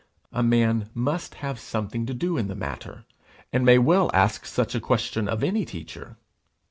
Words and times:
A 0.31 0.41
man 0.41 0.89
must 0.95 1.35
have 1.35 1.59
something 1.59 2.07
to 2.07 2.13
do 2.15 2.35
in 2.35 2.47
the 2.47 2.55
matter, 2.55 3.05
and 3.53 3.63
may 3.63 3.77
well 3.77 4.09
ask 4.15 4.47
such 4.47 4.73
a 4.73 4.79
question 4.81 5.27
of 5.27 5.43
any 5.43 5.63
teacher! 5.63 6.17